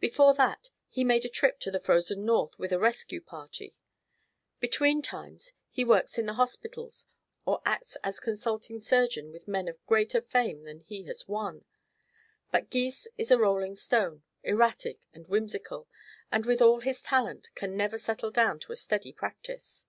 Before 0.00 0.32
that, 0.32 0.70
he 0.88 1.04
made 1.04 1.26
a 1.26 1.28
trip 1.28 1.60
to 1.60 1.70
the 1.70 1.78
frozen 1.78 2.24
North 2.24 2.58
with 2.58 2.72
a 2.72 2.78
rescue 2.78 3.20
party. 3.20 3.76
Between 4.58 5.02
times, 5.02 5.52
he 5.68 5.84
works 5.84 6.16
in 6.16 6.24
the 6.24 6.32
hospitals, 6.40 7.08
or 7.44 7.60
acts 7.66 7.98
as 8.02 8.18
consulting 8.18 8.80
surgeon 8.80 9.30
with 9.32 9.46
men 9.46 9.68
of 9.68 9.84
greater 9.84 10.22
fame 10.22 10.62
than 10.62 10.80
he 10.80 11.02
has 11.02 11.28
won; 11.28 11.66
but 12.50 12.70
Gys 12.70 13.06
is 13.18 13.30
a 13.30 13.36
rolling 13.36 13.74
stone, 13.74 14.22
erratic 14.42 15.00
and 15.12 15.26
whimsical, 15.26 15.88
and 16.32 16.46
with 16.46 16.62
all 16.62 16.80
his 16.80 17.02
talent 17.02 17.50
can 17.54 17.76
never 17.76 17.98
settle 17.98 18.30
down 18.30 18.58
to 18.60 18.72
a 18.72 18.76
steady 18.76 19.12
practice." 19.12 19.86